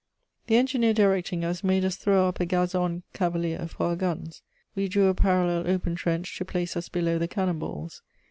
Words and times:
]The 0.47 0.55
engineer 0.55 0.95
directing 0.95 1.45
us 1.45 1.63
made 1.63 1.85
us 1.85 1.95
throw 1.95 2.27
up 2.27 2.39
a 2.39 2.45
gazoned 2.47 3.03
cavalier 3.13 3.67
for 3.67 3.85
our 3.89 3.95
guns; 3.95 4.41
we 4.73 4.87
drew 4.87 5.05
a 5.09 5.13
parallel 5.13 5.69
open 5.69 5.93
trench 5.93 6.35
to 6.39 6.43
place 6.45 6.75
us 6.75 6.89
below 6.89 7.19
the 7.19 7.27
cannon 7.27 7.59
balls. 7.59 8.01